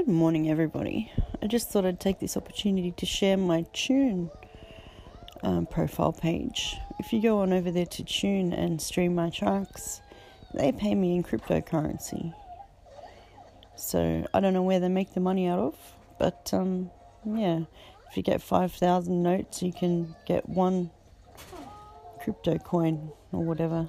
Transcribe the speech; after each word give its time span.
Good 0.00 0.08
morning, 0.08 0.48
everybody. 0.48 1.12
I 1.42 1.46
just 1.46 1.68
thought 1.68 1.84
I'd 1.84 2.00
take 2.00 2.20
this 2.20 2.34
opportunity 2.34 2.90
to 2.92 3.04
share 3.04 3.36
my 3.36 3.66
Tune 3.74 4.30
um, 5.42 5.66
profile 5.66 6.14
page. 6.14 6.74
If 6.98 7.12
you 7.12 7.20
go 7.20 7.40
on 7.40 7.52
over 7.52 7.70
there 7.70 7.84
to 7.84 8.02
Tune 8.02 8.54
and 8.54 8.80
stream 8.80 9.14
my 9.14 9.28
tracks, 9.28 10.00
they 10.54 10.72
pay 10.72 10.94
me 10.94 11.16
in 11.16 11.22
cryptocurrency. 11.22 12.32
So 13.76 14.26
I 14.32 14.40
don't 14.40 14.54
know 14.54 14.62
where 14.62 14.80
they 14.80 14.88
make 14.88 15.12
the 15.12 15.20
money 15.20 15.46
out 15.46 15.58
of, 15.58 15.76
but 16.18 16.48
um, 16.54 16.90
yeah, 17.26 17.60
if 18.08 18.16
you 18.16 18.22
get 18.22 18.40
5,000 18.40 19.22
notes, 19.22 19.62
you 19.62 19.70
can 19.70 20.16
get 20.26 20.48
one 20.48 20.90
crypto 22.22 22.56
coin 22.56 23.12
or 23.32 23.44
whatever. 23.44 23.86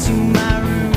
To 0.00 0.12
my 0.12 0.60
room. 0.60 0.89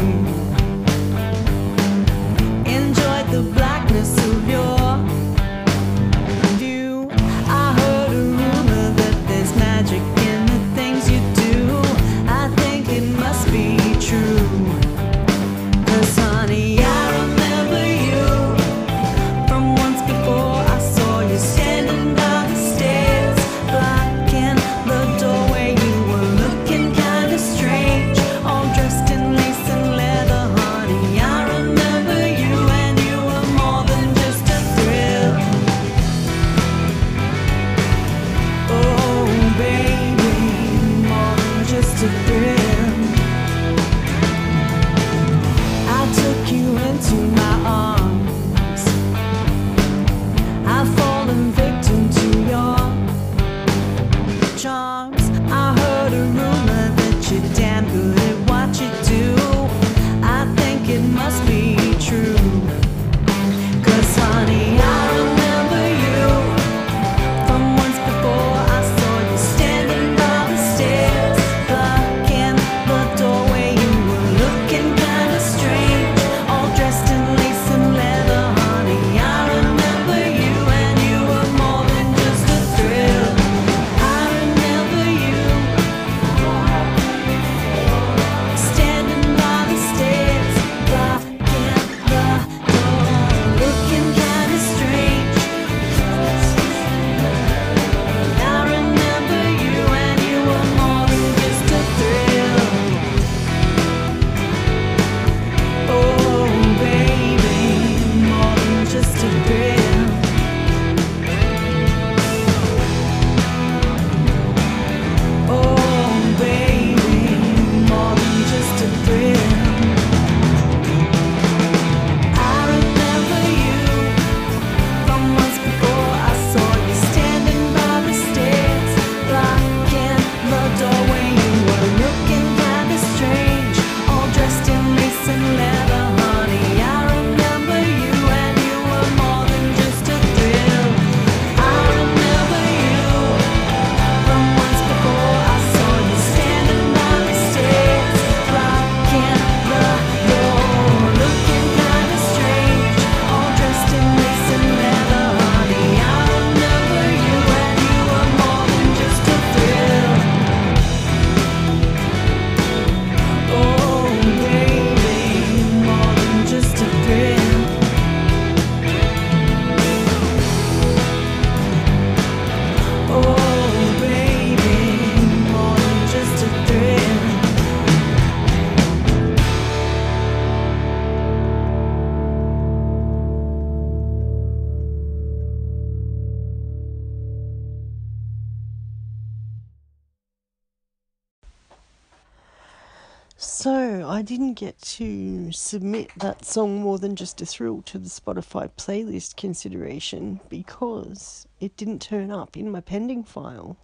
So, 193.63 194.05
I 194.05 194.23
didn't 194.23 194.55
get 194.55 194.77
to 194.97 195.49
submit 195.53 196.11
that 196.17 196.43
song 196.43 196.81
more 196.81 196.99
than 196.99 197.15
just 197.15 197.41
a 197.41 197.45
thrill 197.45 197.81
to 197.83 197.97
the 197.97 198.09
Spotify 198.09 198.69
playlist 198.77 199.37
consideration 199.37 200.41
because 200.49 201.47
it 201.61 201.77
didn't 201.77 202.01
turn 202.01 202.29
up 202.29 202.57
in 202.57 202.69
my 202.69 202.81
pending 202.81 203.23
file. 203.23 203.77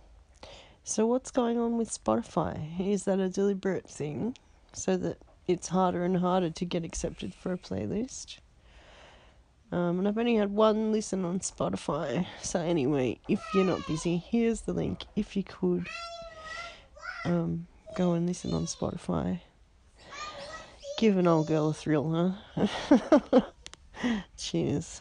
So, 0.83 1.07
what's 1.07 1.31
going 1.31 1.57
on 1.57 1.77
with 1.77 1.89
Spotify? 1.89 2.77
Is 2.77 3.05
that 3.05 3.21
a 3.21 3.29
deliberate 3.29 3.89
thing 3.89 4.35
so 4.73 4.97
that 4.97 5.19
it's 5.47 5.69
harder 5.69 6.03
and 6.03 6.17
harder 6.17 6.49
to 6.49 6.65
get 6.65 6.83
accepted 6.83 7.33
for 7.33 7.53
a 7.53 7.57
playlist? 7.57 8.39
Um, 9.71 9.99
and 9.99 10.09
I've 10.09 10.17
only 10.17 10.35
had 10.35 10.51
one 10.51 10.91
listen 10.91 11.23
on 11.23 11.39
Spotify. 11.39 12.27
So, 12.41 12.59
anyway, 12.59 13.21
if 13.29 13.41
you're 13.53 13.63
not 13.63 13.87
busy, 13.87 14.17
here's 14.17 14.59
the 14.59 14.73
link 14.73 15.05
if 15.15 15.37
you 15.37 15.43
could 15.43 15.87
um, 17.23 17.67
go 17.95 18.11
and 18.11 18.27
listen 18.27 18.53
on 18.53 18.65
Spotify. 18.65 19.39
Give 20.99 21.15
an 21.15 21.27
old 21.27 21.47
girl 21.47 21.69
a 21.69 21.73
thrill, 21.73 22.35
huh? 22.57 23.41
Cheers. 24.37 24.99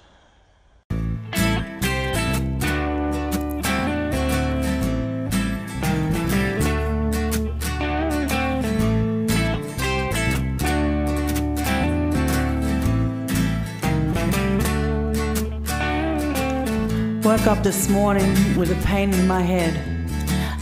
Woke 17.24 17.48
up 17.48 17.64
this 17.64 17.88
morning 17.88 18.56
with 18.56 18.70
a 18.70 18.80
pain 18.86 19.12
in 19.12 19.26
my 19.26 19.42
head. 19.42 19.74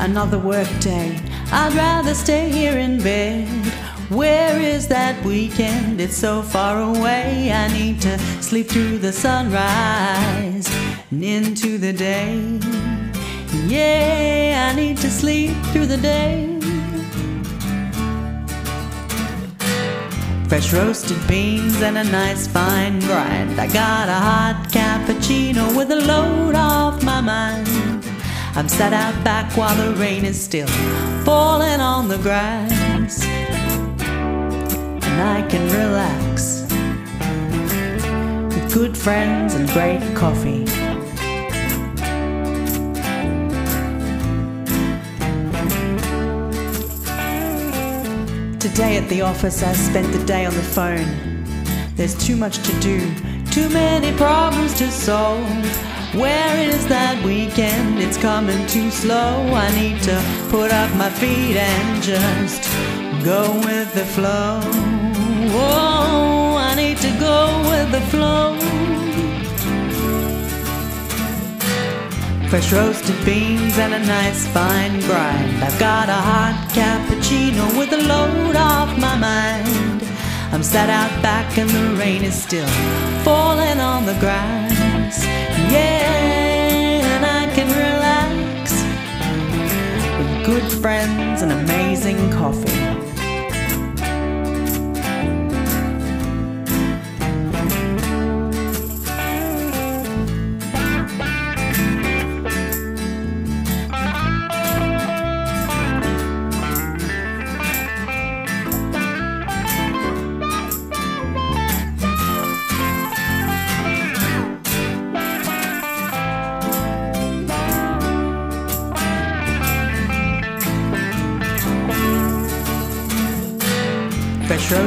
Another 0.00 0.38
work 0.38 0.66
day. 0.80 1.20
I'd 1.52 1.74
rather 1.74 2.14
stay 2.14 2.48
here 2.48 2.78
in 2.78 3.02
bed. 3.02 3.65
Where 4.08 4.56
is 4.60 4.86
that 4.86 5.20
weekend? 5.24 6.00
It's 6.00 6.16
so 6.16 6.40
far 6.40 6.80
away. 6.80 7.50
I 7.52 7.66
need 7.72 8.00
to 8.02 8.16
sleep 8.40 8.68
through 8.68 8.98
the 8.98 9.12
sunrise 9.12 10.68
and 11.10 11.24
into 11.24 11.76
the 11.76 11.92
day. 11.92 12.60
Yeah, 13.66 14.70
I 14.70 14.76
need 14.76 14.98
to 14.98 15.10
sleep 15.10 15.56
through 15.72 15.86
the 15.86 15.96
day. 15.96 16.56
Fresh 20.48 20.72
roasted 20.72 21.18
beans 21.26 21.82
and 21.82 21.98
a 21.98 22.04
nice 22.04 22.46
fine 22.46 23.00
grind. 23.00 23.58
I 23.60 23.66
got 23.66 24.08
a 24.08 24.14
hot 24.14 24.68
cappuccino 24.70 25.76
with 25.76 25.90
a 25.90 25.96
load 25.96 26.54
off 26.54 27.02
my 27.02 27.20
mind. 27.20 27.68
I'm 28.54 28.68
sat 28.68 28.92
out 28.92 29.24
back 29.24 29.56
while 29.56 29.74
the 29.74 29.96
rain 29.96 30.24
is 30.24 30.40
still 30.40 30.68
falling 31.24 31.80
on 31.80 32.06
the 32.06 32.18
grass. 32.18 33.45
I 35.20 35.42
can 35.48 35.64
relax 35.72 36.62
with 38.54 38.74
good 38.74 38.96
friends 38.96 39.54
and 39.54 39.68
great 39.70 40.02
coffee. 40.14 40.64
Today 48.58 48.98
at 48.98 49.08
the 49.08 49.22
office, 49.22 49.62
I 49.62 49.72
spent 49.72 50.12
the 50.12 50.22
day 50.26 50.44
on 50.44 50.54
the 50.54 50.62
phone. 50.62 51.44
There's 51.94 52.14
too 52.14 52.36
much 52.36 52.58
to 52.58 52.80
do, 52.80 52.98
too 53.50 53.70
many 53.70 54.14
problems 54.18 54.74
to 54.78 54.90
solve. 54.90 55.46
Where 56.14 56.56
is 56.58 56.86
that 56.88 57.24
weekend? 57.24 57.98
It's 57.98 58.18
coming 58.18 58.66
too 58.66 58.90
slow. 58.90 59.50
I 59.54 59.70
need 59.74 60.02
to 60.02 60.22
put 60.50 60.72
up 60.72 60.94
my 60.96 61.08
feet 61.08 61.56
and 61.56 62.02
just 62.02 62.64
go 63.24 63.52
with 63.64 63.94
the 63.94 64.04
flow. 64.04 65.05
Oh, 65.58 66.56
I 66.58 66.74
need 66.74 66.98
to 66.98 67.10
go 67.18 67.38
with 67.70 67.88
the 67.92 68.02
flow. 68.12 68.56
Fresh 72.50 72.72
roasted 72.72 73.24
beans 73.24 73.76
and 73.78 73.92
a 73.94 73.98
nice 73.98 74.46
fine 74.46 75.00
grind. 75.00 75.64
I've 75.64 75.78
got 75.78 76.08
a 76.08 76.20
hot 76.30 76.68
cappuccino 76.76 77.64
with 77.78 77.92
a 77.92 78.02
load 78.12 78.56
off 78.56 78.96
my 78.98 79.16
mind. 79.16 80.02
I'm 80.52 80.62
sat 80.62 80.88
out 80.88 81.10
back 81.22 81.58
and 81.58 81.68
the 81.68 81.96
rain 82.00 82.22
is 82.22 82.34
still 82.34 82.68
falling 83.24 83.80
on 83.80 84.06
the 84.06 84.16
grass. 84.20 85.55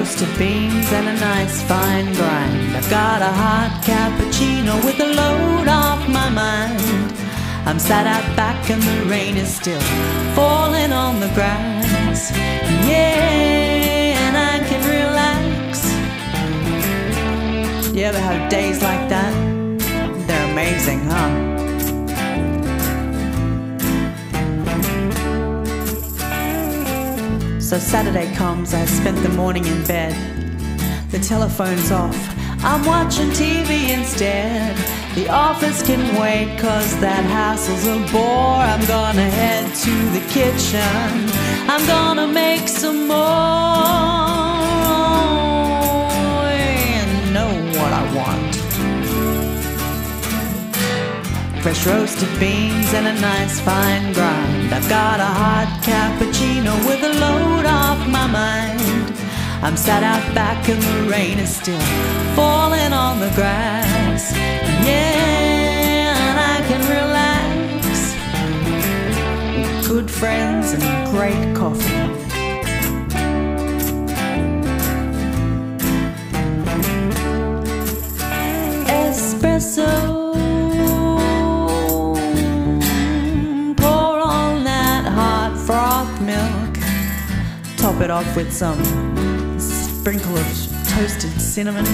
Fresh 0.10 0.22
roasted 0.22 0.40
beans 0.40 0.92
and 0.92 1.08
a 1.08 1.14
nice 1.20 1.62
fine 1.64 2.14
grind. 2.14 2.76
I've 2.76 2.90
got 2.90 3.22
a 3.22 3.32
hot 3.32 3.82
cappuccino 3.84 4.84
with 4.84 5.00
a 5.00 5.06
load 5.06 5.68
off 5.68 6.08
my 6.08 6.30
mind. 6.30 6.82
I'm 7.68 7.78
sat 7.80 8.08
out 8.08 8.36
back 8.36 8.70
and 8.72 8.82
the 8.82 9.06
rain 9.10 9.38
is 9.38 9.54
still 9.54 9.82
falling 10.36 10.92
on 10.92 11.20
the 11.20 11.28
grass. 11.36 12.32
Yeah, 12.88 14.18
and 14.26 14.36
I 14.36 14.60
can 14.68 14.82
relax. 14.98 15.86
You 17.94 18.06
ever 18.06 18.20
have 18.20 18.50
days 18.50 18.82
like 18.82 19.10
that? 19.10 19.34
They're 20.28 20.52
amazing, 20.52 21.02
huh? 21.06 21.49
So 27.70 27.78
Saturday 27.78 28.34
comes, 28.34 28.74
I 28.74 28.84
spent 28.86 29.22
the 29.22 29.30
morning 29.30 29.64
in 29.64 29.84
bed. 29.86 30.16
The 31.12 31.20
telephone's 31.20 31.92
off, 31.92 32.18
I'm 32.64 32.84
watching 32.84 33.30
TV 33.30 33.90
instead. 33.96 34.76
The 35.14 35.30
office 35.30 35.84
can 35.84 36.00
wait, 36.20 36.58
cause 36.58 37.00
that 37.00 37.24
hassle's 37.26 37.86
a 37.86 38.00
bore. 38.12 38.24
I'm 38.24 38.84
gonna 38.88 39.30
head 39.30 39.72
to 39.86 39.92
the 40.18 40.26
kitchen, 40.34 41.30
I'm 41.70 41.86
gonna 41.86 42.26
make 42.26 42.68
some 42.68 43.08
more. 43.08 44.49
Fresh 51.62 51.86
roasted 51.88 52.30
beans 52.40 52.94
and 52.94 53.06
a 53.06 53.14
nice 53.20 53.60
fine 53.60 54.14
grind. 54.14 54.74
I've 54.74 54.88
got 54.88 55.20
a 55.20 55.26
hot 55.26 55.82
cappuccino 55.84 56.74
with 56.88 57.04
a 57.04 57.10
load 57.20 57.66
off 57.66 58.08
my 58.08 58.28
mind. 58.28 59.14
I'm 59.62 59.76
sat 59.76 60.02
out 60.02 60.24
back 60.34 60.70
and 60.70 60.82
the 60.82 61.10
rain 61.12 61.38
is 61.38 61.54
still 61.54 61.82
falling 62.34 62.94
on 62.94 63.20
the 63.20 63.30
grass. 63.36 64.32
Yeah, 64.88 66.16
and 66.28 66.40
I 66.40 66.62
can 66.70 66.82
relax 66.98 68.16
good 69.86 70.10
friends 70.10 70.72
and 70.72 70.82
great 71.12 71.56
coffee. 71.58 71.99
Off 88.20 88.36
with 88.36 88.52
some 88.52 88.78
sprinkle 89.58 90.36
of 90.36 90.48
toasted 90.90 91.32
cinnamon. 91.40 91.86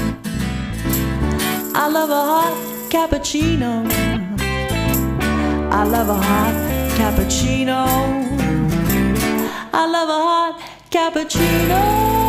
I 1.75 1.87
love 1.87 2.09
a 2.09 2.23
hot 2.31 2.89
cappuccino. 2.89 3.85
I 5.71 5.83
love 5.83 6.09
a 6.09 6.15
hot 6.15 6.55
cappuccino. 6.97 7.85
I 9.71 9.85
love 9.85 10.09
a 10.09 10.19
hot 10.27 10.61
cappuccino. 10.89 12.24